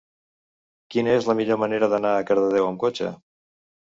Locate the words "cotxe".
2.87-3.13